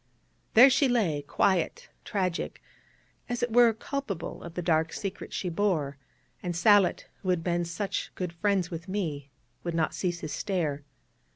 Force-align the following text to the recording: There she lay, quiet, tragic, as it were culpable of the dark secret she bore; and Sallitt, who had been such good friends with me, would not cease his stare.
There 0.55 0.71
she 0.71 0.87
lay, 0.89 1.21
quiet, 1.21 1.87
tragic, 2.05 2.59
as 3.29 3.43
it 3.43 3.53
were 3.53 3.71
culpable 3.71 4.41
of 4.41 4.55
the 4.55 4.63
dark 4.63 4.93
secret 4.93 5.31
she 5.31 5.47
bore; 5.47 5.95
and 6.41 6.55
Sallitt, 6.55 7.05
who 7.21 7.29
had 7.29 7.43
been 7.43 7.65
such 7.65 8.11
good 8.15 8.33
friends 8.33 8.71
with 8.71 8.87
me, 8.87 9.29
would 9.63 9.75
not 9.75 9.93
cease 9.93 10.21
his 10.21 10.33
stare. 10.33 10.81